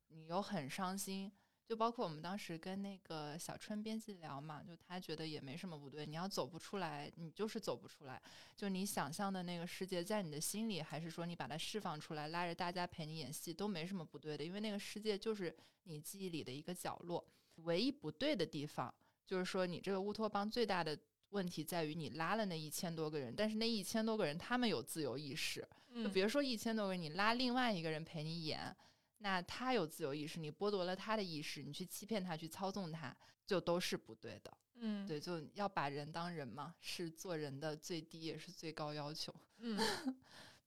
[0.08, 1.32] 你又很伤心。
[1.68, 6.06] 就包括我们当时跟那个小春编辑聊嘛，就他觉得也没什么不对。
[6.06, 8.22] 你要走不出来，你就是走不出来。
[8.56, 14.44] 就你想象的那个世界在你的心里，还是说你把它释放出来，拉着大家陪你演戏，都没什么不对的。
[14.44, 15.52] 因为那个世界就是
[15.82, 17.26] 你记忆里的一个角落。
[17.64, 18.94] 唯一不对的地方，
[19.26, 20.96] 就是说你这个乌托邦最大的
[21.30, 25.66] 问题在于你拉了那一千多个人，但是那一千多个人他们有自由意识。
[25.94, 28.76] 就比如说一千多个人，你拉另外一个人陪你演。
[29.18, 34.56] 那他有自由意识，你剥夺了他的意识，你去欺骗他，去操纵他，就都是不对的。
[34.74, 39.34] 嗯，对，就要把人当人嘛，是做人的最低也是最高要求。
[39.58, 39.78] 嗯，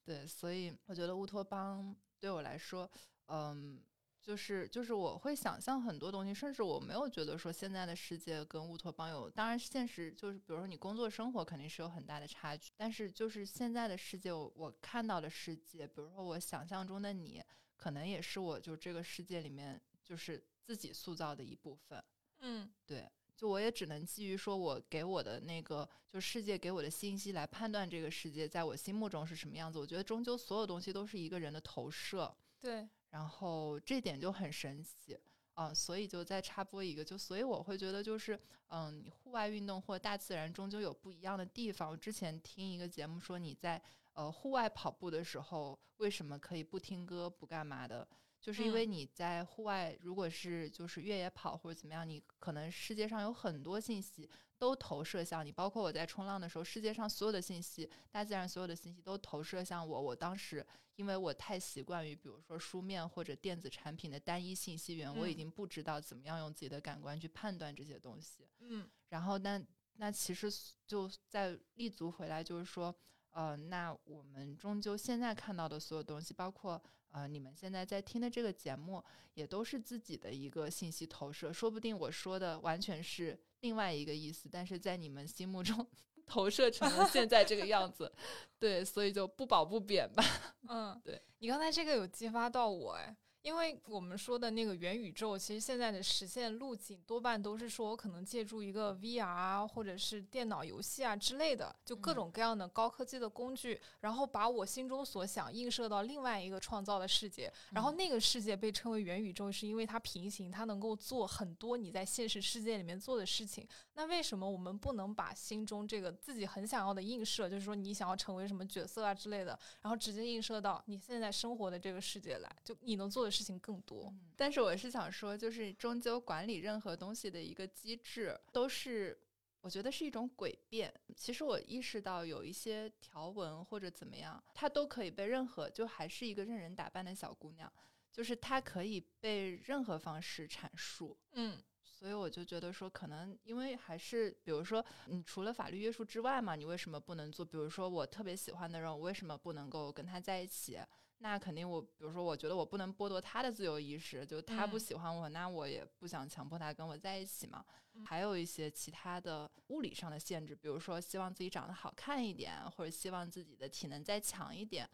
[0.03, 2.89] 对，所以我觉得乌托邦对我来说，
[3.27, 3.79] 嗯，
[4.19, 17.43] 就是就是我会想象很多东西，甚至我没有觉得说现在的世界跟乌托邦有，当然现实就是比如说你工作生活肯定是有很大的差距，但是就是现在的世界，我我看到的世界，比如说我想象中的你。
[17.79, 22.03] 可能也是我就这个世界里面就是自己塑造的一部分，
[22.39, 29.79] 嗯，对，就我也只能基于说我给我的那个就世界给我的信息来判断这个世界在我心目中是什么样子。
[29.79, 35.17] 我觉得终究所有东西都是一个人的投射，对，然后这点就很神奇
[35.53, 41.89] 啊，所以就再插播一个，就所以我会觉得就是，嗯，户外运动或大自然终究有不一样的地方。
[41.89, 43.81] 我之前听一个节目说，你在
[44.19, 48.05] 呃户外跑步的时候，为什么可以不听歌不干嘛的？
[48.41, 60.01] 就是因为你在户外，如果是就是越野跑或者怎么样，你可能世界上有很多信息都投射向你，包括我在冲浪的时候，世界上所有的信息，大自然所有的信息都投射向我。
[60.01, 60.65] 我当时
[60.97, 68.45] 因为我太习惯于比如说书面或者电子产品的单一信息源，我已经不知道怎么样用自己的感官去判断这些东西。
[68.59, 69.61] 嗯，然后那
[69.95, 70.49] 那其实
[70.87, 72.95] 就在立足回来，就是说，
[73.31, 76.81] 呃，那我们终究现在看到的所有东西，包括。
[77.11, 85.87] 呃，你们现在在听的这个节目，也都是自己的一个信息投射，说不定我说的完全是另外一个意思，但是在你们心目中
[86.27, 88.13] 投射成了现在这个样子，
[88.59, 90.23] 对，所以就不褒不贬吧。
[90.67, 93.17] 嗯，对你刚才这个有激发到我，哎。
[93.41, 113.65] 因为我们说的那个元宇宙，其实现在的实现路径多半都是说，我可能借助一个 VR 或者是电脑游戏啊之类的，就各种各样的高科技的工具，然后把我心中所想映射到另外一个创造的世界，然后那个世界被称为元宇宙，是因为它平行，它能够做很多你在现实世界里面做的事情。
[113.93, 123.28] 那为什么我们不能把心中这个自己很想要的映射，就是说你想要成为什么角色啊之类的，然后直接映射到你现在生活的这个世界来，就你能做的。
[123.29, 129.19] 事情更多，但是我是想说，就是终究管理任何东西的一个机制，都是
[129.61, 130.93] 我觉得是一种诡辩。
[131.15, 137.71] 其实我意识到有一些条文或者怎么样，它都可以被任何，就还是一个任人打扮的小姑娘，
[138.11, 141.17] 就是它可以被任何方式阐述。
[141.33, 147.43] 嗯，所以我就觉得说，可能因为还是，比如说，你除了法律约束之外嘛，你为什么不能做？
[147.43, 150.79] 比如说，我特别喜欢的人，我为什么不能够跟他在一起？
[151.21, 157.63] 那肯定，我比如说，我觉得我不能剥夺他的自由意识，就他不喜欢我，那我也不想强迫他跟我在一起嘛。
[158.05, 164.89] 还有一些其他的物理上的限制，比如说希望自己长得好看一点，或者希望自己的体能再强一点。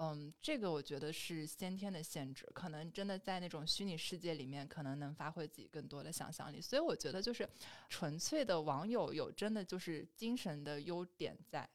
[0.00, 6.60] 嗯这个我觉得是先天的限制，可能真的在那种虚拟世界里面，可能能发挥自己更多的想象力。
[6.60, 7.48] 所以我觉得，就是
[7.88, 11.68] 纯粹的网友有真的就是精神的优点在。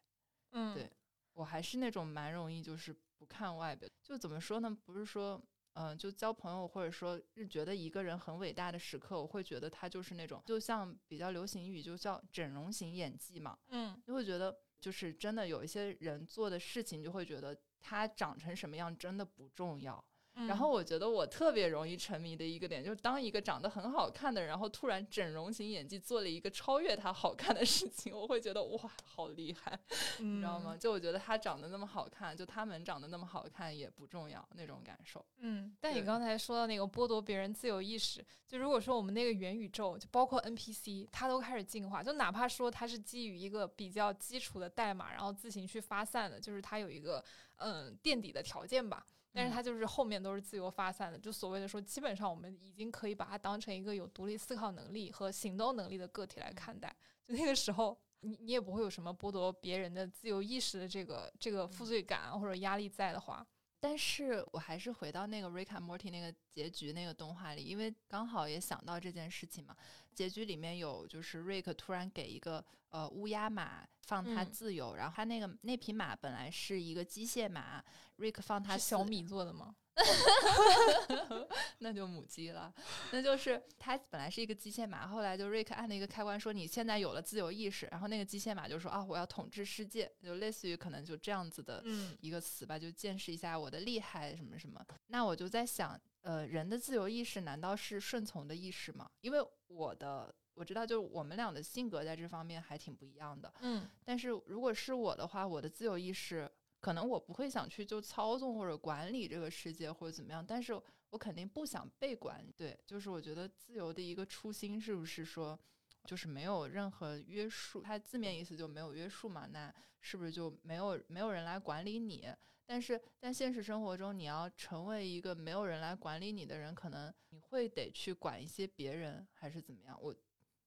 [0.52, 0.90] 嗯，对
[1.34, 2.96] 我还是那种蛮容易就是。
[3.24, 4.78] 不看外表，就怎么说呢？
[4.84, 5.42] 不是说，
[5.76, 13.58] 嗯，就交朋友，或者说是觉得一个人很伟大的时刻，我会觉得他就是那种，就像比较流行语，就叫整容型演技嘛。
[13.70, 20.04] 嗯，就会觉得，就是真的有一些人做的事情，就会觉得他长成什么样真的不重要。
[20.36, 29.80] 然后我觉得我特别容易沉迷的一个点，就是当一个长得很好看的人，然后突然整容型演技做了一个超越他好看的事情，我会觉得哇，好厉害，
[30.20, 30.76] 你知道吗？
[30.76, 35.24] 就我觉得他长得那么好看，就他们长得那么好看也不重要那种感受。
[35.38, 47.24] 嗯，但你刚才说到那个剥夺别人自由意识，就如果说我们那个元宇宙，就包括 NPC，它都开始进化，就哪怕说它是基于一个比较基础的代码，然后自行去发散的，就是它有一个
[47.58, 49.06] 嗯垫底的条件吧。
[49.34, 56.96] 但是它就是后面都是自由发散的，就所谓的说，基本上我们已经可以把它当成一个有独立思考能力和行动能力的个体来看待。
[57.26, 63.46] 就那个时候，你你也不会有什么剥夺别人的自由意识的这个这个负罪感或者压力在的话。
[63.84, 69.76] 但是我还是回到那个《Rick and Morty》那个结局那个动画里，因为刚好也想到这件事情嘛。
[70.16, 77.84] 结局里面有就是 Rick 突然给一个呃乌鸦马放它自由，然后他那个那匹马本来是一个机械马
[78.20, 79.76] ，Rick 放它小米做的吗？
[81.80, 82.74] 那就母鸡了，
[83.12, 91.84] 那就是它本来是一个机械马，后来就瑞克按了一个开关，说你现在有了自由意识，然后那个机械马就说啊，我要统治世界，就类似于可能就这样子的
[92.20, 94.84] 一个词吧，就见识一下我的厉害什么什么。
[95.08, 99.10] 那我就在想，呃，人的自由意识难道是顺从的意识吗？
[99.22, 106.50] 因为我的我知道，就是我们俩的性格在这方面还挺不一样的，嗯，但是如果是我的话，我的自由意识。
[106.84, 110.74] 可能我不会想去就操纵或者管理这个世界或者怎么样，但是
[111.12, 112.46] 我肯定不想被管。
[112.58, 115.58] 对，就是我觉得自由的一个初心是不是说，
[116.04, 117.82] 就是没有任何约束？
[117.82, 119.48] 它字面意思就没有约束嘛？
[119.50, 122.28] 那是不是就没有没有人来管理你？
[122.66, 129.98] 但是在现实生活中，你要成为一个没有人来管理你的人，可能你会得去管一些别人，还是怎么样？
[130.02, 130.14] 我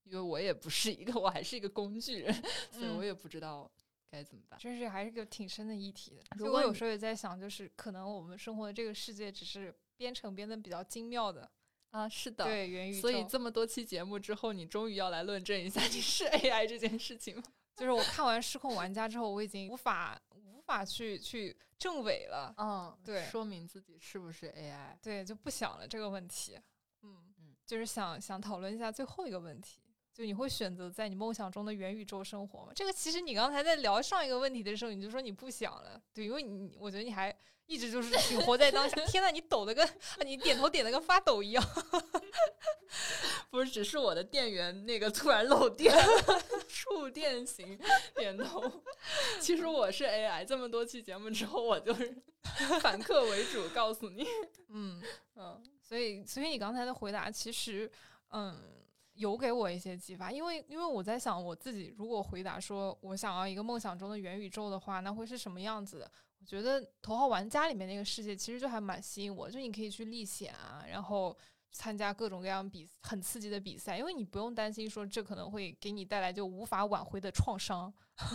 [0.04, 2.32] 因为我也不是一个，我还是一个工具人，
[2.72, 3.70] 所以我也不知道。
[4.10, 4.58] 该怎么办？
[4.58, 6.22] 真是还是个挺深的议题的。
[6.36, 11.50] 如果有时候也在想，就是可能我们生活的这个世界只是编程编的比较精妙的
[11.90, 13.00] 啊，是的，对元宇宙。
[13.00, 17.42] 所以这么多期节目之后，你终于要来论证一下你是 AI 这件事情吗？
[17.76, 22.54] 就是我看完《失控玩家》之后，我已经无法无法去去证伪了。
[22.56, 24.96] 嗯，对，说明自己是不是 AI？
[25.02, 26.58] 对，就不想了这个问题。
[27.02, 27.54] 嗯嗯。
[27.66, 29.80] 就是想想讨论一下最后一个问题，
[30.16, 32.72] 就你会选择在你梦想中的元宇宙生活吗？
[32.74, 37.36] 这个其实你刚才在聊上一个问题的时候，你就说你不想了，对，因为你我觉得你还
[37.66, 38.96] 一直就是挺活在当下。
[39.04, 39.86] 天呐，你抖的跟
[40.24, 41.62] 你点头点的跟发抖一样，
[43.50, 45.94] 不是，只是我的电源那个突然漏电，
[46.66, 47.78] 触电型
[48.14, 48.82] 点头。
[49.38, 52.16] 其实我是 AI，这么多期节目之后，我就是
[52.80, 54.26] 反客为主，告诉你，
[54.70, 55.02] 嗯
[55.34, 55.62] 嗯。
[55.82, 57.88] 所以，所以你刚才的回答其实，
[58.30, 58.75] 嗯，
[59.16, 60.30] 有给我一些启发。
[60.30, 66.10] 因为，因为我在想，我自己如果回答说我想要一个梦想中的元宇宙的话，那会是什么样子的？
[66.38, 71.36] 我觉得《头号玩家》里面那个世界其实就还蛮吸引我，就你可以去历险啊，然后
[71.72, 77.92] 参加各种各样比很刺激的比赛，因为你不用担心说这可能会给你带来就无法挽回的创伤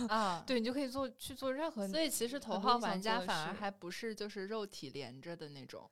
[0.08, 0.42] 啊。
[0.46, 1.88] 对你就可以做去做任何。
[1.88, 5.90] 所以，其实《头号玩家》反而还不是就是肉体连着的那种。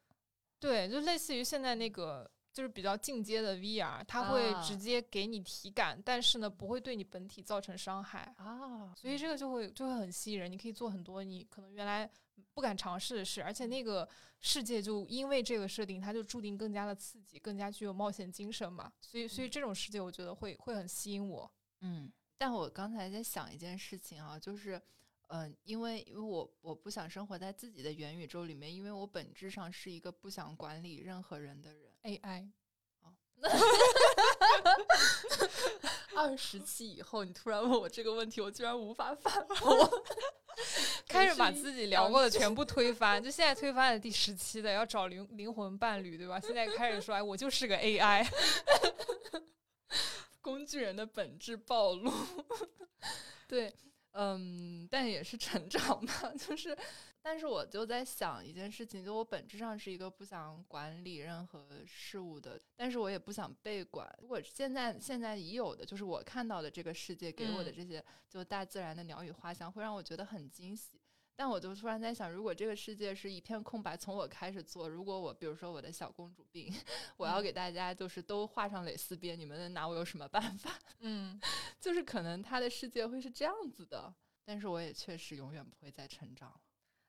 [0.59, 8.95] 对，就类似于现在那个，就是比较进阶的 VR，它会直接给你体感，但是呢，不会对你本体造成伤害啊。
[8.95, 12.11] 所以这个就会就会很吸引人，你可以做很多你可能原来
[12.53, 14.09] 不敢尝试的事，而且那个
[14.41, 18.93] 世界就因为这个设定，它就注定更加的刺激，更加具有冒险精神嘛。
[19.01, 21.51] 所以，所以这种世界我觉得会会很吸引我。
[21.81, 24.81] 嗯，但我刚才在想一件事情啊，就是。
[25.33, 31.90] 嗯，因为因为我我不想生活在自己的元宇宙里面，因为我本质上是一个不想管理任何人的人。
[32.03, 32.49] AI，
[33.03, 33.13] 哦，
[36.17, 40.03] 二十期以后，你突然问我这个问题，我居然无法反驳，
[41.07, 43.21] 开始把自己聊过的全部推翻。
[43.23, 46.41] 就现在推翻了第十期的，要找灵灵魂伴侣，对吧？
[46.41, 48.27] 现在开始说，哎，我就是个 AI，
[50.41, 52.13] 工具人的本质暴露，
[53.47, 53.73] 对。
[54.13, 56.77] 嗯，但也是成长嘛，就是，
[57.23, 64.11] 但是我就在想一件事情，就我本质上是一个不想管理任何事物的，但是我也不想被管。
[64.23, 70.99] 如果现在现在已有的，就是我看到的这个世界给我的这些，就大自然的鸟语花香，会让我觉得很惊喜。
[71.37, 76.71] 但我就突然在想，如果这个世界是一片空白，从我开始做，如果我比如说我的小公主病，
[77.17, 80.79] 我要给大家就是都画上蕾丝边，你们能拿我有什么办法？
[81.01, 81.41] 嗯，
[81.79, 84.15] 就是可能他的世界会是这样子的，
[84.45, 86.61] 但是我也确实永远不会再成长了。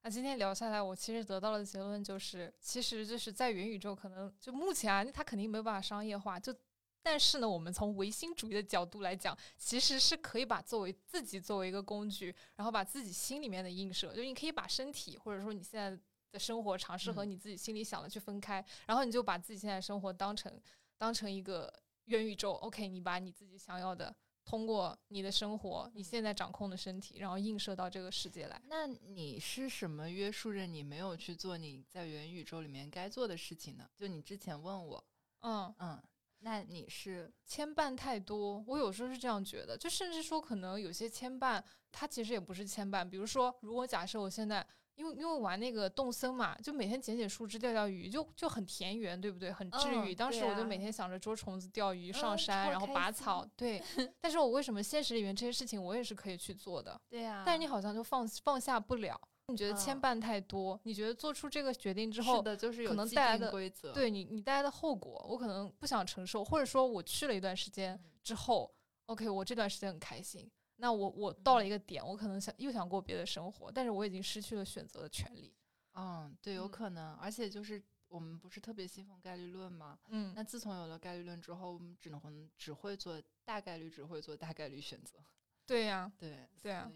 [0.04, 6.56] 那今天聊下来，我其实得到的结论就是，其实就是在元宇宙，可能就目前啊，它肯定没有办法商业化，就。
[7.04, 16.00] 但是呢，我们从唯心主义的角度来讲，其实是可以把作为自己作为一个工具，然后把自己心里面的映射，就你可以把身体或者说你现在
[16.32, 20.62] 的生活尝试和你自己心里想的去分开，然后你就把自己现在生活当成
[20.96, 21.74] 当成一个
[22.06, 22.52] 元宇宙。
[22.52, 28.62] OK，你把你自己想要的通过你的生活，你现在掌控的身体，然后映射到这个世界来。
[28.68, 33.88] 那你是什么约束着你没有去做你在元宇宙里面该做的事情呢？
[33.96, 35.04] 就你之前问我，
[35.42, 36.02] 嗯嗯。
[36.44, 43.08] 那你是牵绊太多，我有时候是这样觉得，就甚至说可能有些牵绊，它其实也不是牵绊。
[43.08, 44.66] 比如说，如果假设我现在
[44.96, 49.52] 因为因为玩那个动森嘛，就每天捡捡树枝、钓钓鱼，就就很田园，对不对？
[49.52, 50.14] 很治愈。
[50.14, 53.48] 当时我就每天想着捉虫子、钓鱼、上山，然后拔草。
[53.58, 53.82] 对。
[54.20, 57.00] 但是我为什么现实里面这些事情我也是可以去做的？
[57.10, 57.44] 对呀。
[57.46, 59.20] 但是你好像就放放下不了。
[59.48, 60.80] 你觉得牵绊太多？
[60.84, 68.74] 你觉得做出这个决定之后，就是可能带来的规则，对你你带来的后果，我可能不想承受，或者说我去了一段时间之后
[69.08, 70.50] ，OK，我这段时间很开心，
[70.82, 75.54] 那我我到了一个点，我可能想又想过别的生活，但是我已经失去了选择的权利。
[75.94, 80.00] 嗯，对，有可能，而且就是我们不是特别信奉概率论吗？
[80.08, 85.20] 嗯，那自从有了概率论之后，我们只能只会做大概率，只会做大概率选择。
[85.68, 86.92] 对呀，对，对啊。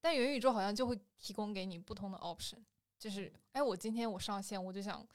[0.00, 2.64] 但元宇宙好像就会提供给你不同的 option，
[2.98, 5.06] 就是哎，我今天我上线，我就想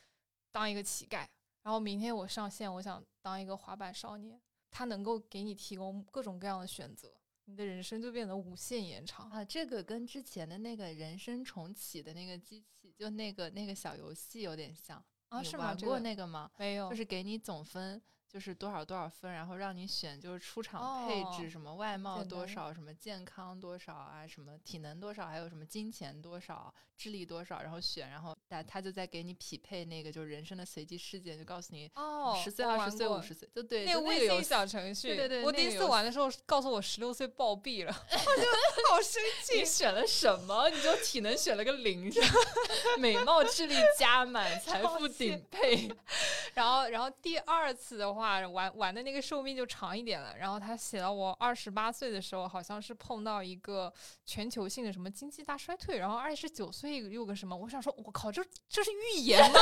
[0.51, 1.25] 当一个乞丐，
[1.63, 4.39] 然后明天我上线，我想当一个滑板少年。
[4.77, 9.43] 它能够给你提供各种各样的选择，你的人生就变得无限延长啊！
[9.43, 15.41] 这个跟之前的那个人生重启的那个机器，就那个那个小游戏有点像啊？
[15.43, 15.65] 是吗？
[15.65, 16.51] 玩过那个吗？
[16.57, 18.01] 没有，就是给你总分。
[18.27, 38.47] 就是多少多少分，然后让你选，就是出场配置什么外貌多少，什么健康多少啊，什么体能多少，还有什么金钱多少，智力多少，然后选，然后他他就在给你匹配那个就是人生的随机事件，就告诉你哦，十岁、二十岁、五十岁，就对那个微信小程序，对对，我第一次玩的时候告诉我十六岁暴毙了， 我就
[38.89, 39.59] 好生气。
[39.59, 40.67] 你选了什么？
[40.69, 42.11] 你就体能选了个零，
[42.97, 45.87] 美貌智力加满，财富顶配。
[46.55, 48.15] 然后然后第二次的话。
[48.15, 50.37] 话，玩玩的那个寿命就长一点了。
[50.37, 53.93] 然后他写到我二十八岁的时候，好像是碰到一个
[54.25, 59.59] 全球性的什么经济大衰退，然后二十九岁又个什么，我想说，我靠，这这是预言吗？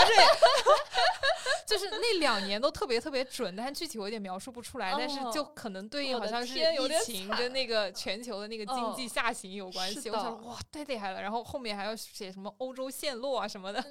[1.65, 4.93] 这 就是那两年都特别特别准，但具体我有点描述不出来。
[4.97, 10.09] 但是就可能对应好像是疫情跟那个全球的那个经济下行有关系。
[10.09, 11.21] 我想哇，太厉害了。
[11.21, 13.83] 然后后面还要写什么欧洲陷落啊什么的。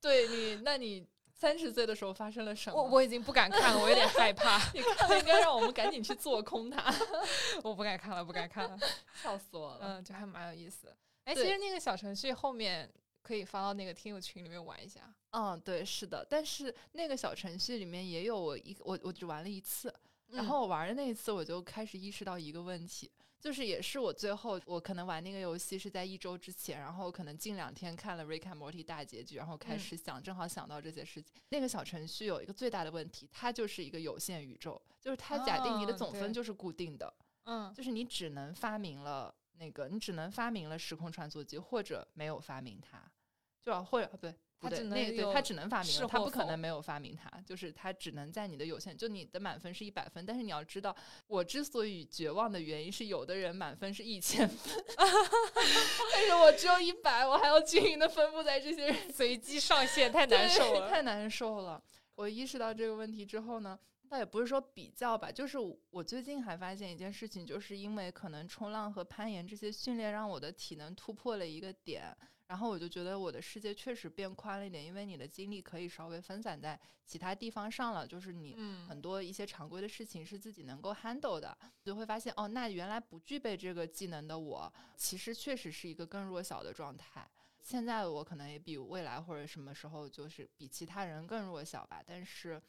[0.00, 1.06] 对你，那你。
[1.36, 2.80] 三十岁的时候发生了什么？
[2.80, 4.56] 我我已经不敢看了，我有点害怕。
[4.72, 6.94] 你看应该让我们赶紧去做空它。
[7.62, 8.78] 我不敢看了，不敢看了，
[9.20, 9.78] 笑死我了。
[9.82, 10.94] 嗯，就还蛮有意思。
[11.24, 12.90] 哎，其实那个小程序后面
[13.22, 15.12] 可以发到那个听友群里面玩一下。
[15.30, 16.26] 嗯，对，是的。
[16.28, 19.92] 但是那个小程序里面也有我一我我只玩了一次，
[20.28, 23.10] 然后我玩的那一次我就开始意识到一个问题。
[23.40, 31.30] 就是也是我最后我可能玩那个游戏是在一周之前，然后可能近两天看了《Rick and Morty》大结局，然后开始想，正好想到这些事情。
[31.50, 37.12] 那个小程序有一个最大的问题，它就是一个有限宇宙，就是它假定你的总分就是固定的，
[37.44, 43.10] 嗯，就是你只能发明了那个，你只能发明了时空穿梭机，或者没有发明它，
[43.62, 44.34] 就或者不对。
[44.60, 50.96] 他只能对他只能发明了，他不可能没有发明它，就是他只能在你的有限，就你的满分是一百分，但是你要知道，
[51.26, 61.82] 我之所以绝望的原因是，有的人满分是一千分， 但是我只有一百，我还要均匀的分布在这些人，随机上线太难受了，太难受了。
[62.14, 63.78] 我意识到这个问题之后呢，
[64.14, 65.58] 倒也不是说比较吧，就是
[65.90, 72.16] 我最近还发现一件事情，就是因为可能冲浪和攀岩这些训练，让我的体能突破了一个点。
[72.46, 78.56] 然后我就觉得我的世界确实变宽了一点，因为你的精力可以稍微分散在其他地方上了，就是你
[78.86, 87.28] 很多一些常规的事情是自己能够 handle 的，就会发现哦，那原来不具备这个技能的我，其实确实是一个更弱小的状态。
[87.60, 92.60] 现在我可能也比未来或者什么时候就是比其他人更弱小吧，但是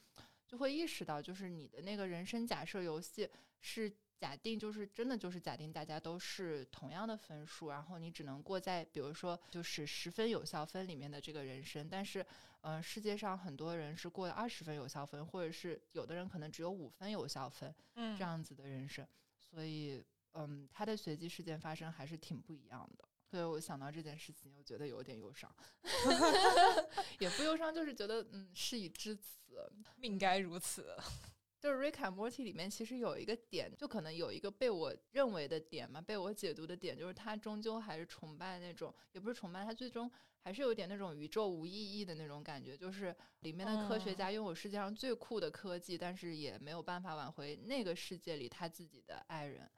[0.46, 3.28] 就会意识到，就是你的那个人生假设游戏
[3.60, 3.92] 是。
[4.18, 12.24] 假定就是真的就是假定大家都是同样的分数，然后你只能过在比如说就是十分有效分里面的这个人生，但是
[12.62, 19.06] 嗯，世界上很多人是过二十分有效分，或者是有的人可能只有五分有效分，嗯，这样子的人生，
[19.38, 23.05] 所以嗯，他的随机事件发生还是挺不一样的。
[23.28, 25.52] 所以我想到这件事情，我觉得有点忧伤，
[27.18, 30.96] 也不忧伤，就是觉得嗯，事已至此，命该如此。
[31.58, 40.08] 就是《Rick and Morty》里面其实有一个点，就可能有一个被我认为的点嘛，被我解读的点，就是他终究还是崇拜那种，也不是崇拜，他最终
[40.38, 49.68] 还是有点那种宇宙无意义的那种感觉，就是里面的科学家拥有世界上最酷的科技，但是也没有办法挽回那个世界里他自己的爱人，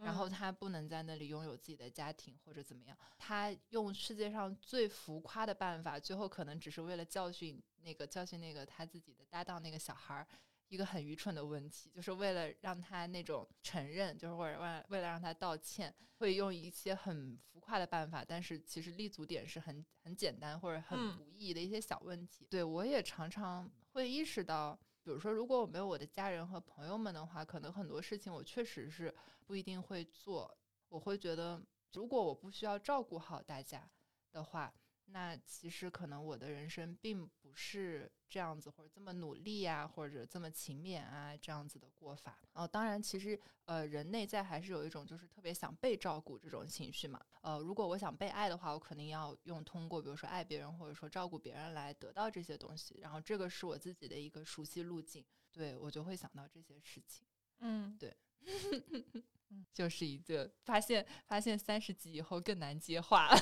[0.00, 10.26] 然后他不能在那里拥有自己的家庭或者怎么样，他用世界上最浮夸的办法，最后可能只是为了教训那个教训那个他自己的搭档那个小孩儿。
[10.68, 22.46] 一个很愚蠢的问题，就是为了让他那种承认，就是或者为为了让他道歉，会用一些很浮夸的办法，但是其实立足点是很很简单或者很无意义的一些小问题。
[22.48, 29.14] 对我也常常会意识到，比如说，如果我没有我的家人和朋友们的话，可能很多事情我确实是
[29.52, 30.56] 不一定会做。
[30.88, 33.86] 我会觉得，如果我不需要照顾好大家
[34.30, 34.72] 的话。
[35.06, 42.38] 那其实可能我的人生并不是这样子，或者这么努力呀，或者这么勤勉啊，这样子的过法。
[42.54, 47.20] 哦，当然，其实呃，人内在还是有一种就是特别想被照顾这种情绪嘛。
[47.42, 52.96] 呃，如果我想被爱的话，我肯定要用通过比如说爱别人或者说照顾别人来得到这些东西。
[53.02, 55.22] 然后这个是我自己的一个熟悉路径，
[55.52, 57.26] 对我就会想到这些事情。
[57.58, 58.16] 嗯，对。
[59.72, 63.36] 就是一个发现，发现三十级以后更难接话了，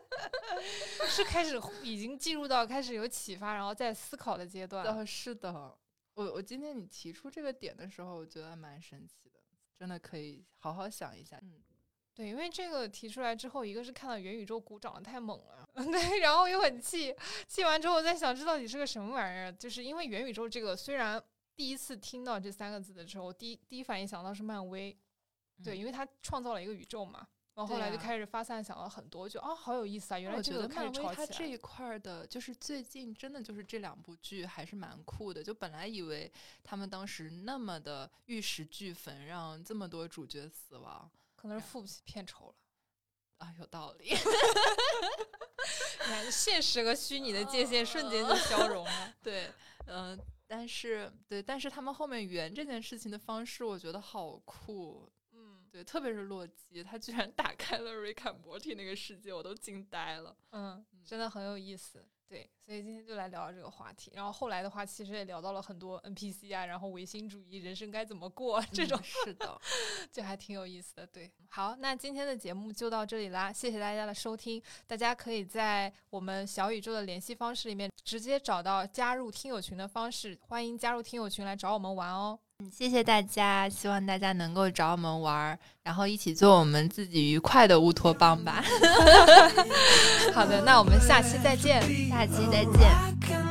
[1.08, 4.84] 是开始已经进入到开始有启发，然后在思考的阶段。
[4.84, 5.76] 呃，是的，
[6.14, 9.40] 我我今天你提出这个点的时候，我觉得蛮神奇的，
[9.78, 11.38] 真的可以好好想一下。
[11.42, 11.62] 嗯，
[12.14, 17.14] 对，因为这个提出来之后，一个是看到元宇宙股涨得太猛了， 对，然后又很气，
[17.48, 19.52] 气完之后在想这到底是个什么玩意儿？
[19.52, 21.22] 就是因为元宇宙这个虽然。
[21.56, 24.94] 第一次听到这三个字的时候，第一第一反应想到是漫威，
[25.64, 30.18] 对，因为他创造了一个宇宙嘛，然后后来就开始发散，想了很多，就啊，好有意思啊！
[30.18, 35.42] 原来这个漫威它这一块的，就是最近真的就是这两部剧还是蛮酷的。
[35.42, 36.30] 就本来以为
[36.62, 42.54] 他们当时那么的玉石俱焚，让这么多主角死亡，可能是付不起片酬了
[43.38, 44.10] 啊，有道理。
[46.04, 49.14] 你看，现实和虚拟的界限瞬间就消融了。
[49.24, 49.50] 对，
[49.86, 50.20] 嗯。
[50.46, 55.10] 但是，对，但是他们后面圆这件事情的方式，我觉得好酷。
[55.32, 60.36] 嗯，对，特别是洛基，他居然 打开了瑞卡摩蒂那个世界，我都惊呆了。
[60.52, 62.04] 嗯，真的很有意思。
[62.28, 64.10] 对，所以今天就来聊这个话题。
[64.14, 69.60] 然后后来的话，其实也聊到了很多 NPC 啊，然后唯心主义，人生该怎么过这种，是的，
[70.10, 71.06] 就还挺有意思的。
[71.06, 74.60] 对，好，那今天的节目就到这里啦，谢谢大家的收听。
[74.86, 82.38] 大家可以在我们小宇宙的联系方式里面直接找到加入听友群的方式，欢迎加入听友群来找我们玩哦。
[82.58, 88.64] 嗯，谢谢大家，希望大家能够找我们玩儿，然后一起做我们自己愉快的乌托邦吧。
[90.32, 93.45] 好的，那我们下期再见，下期再见。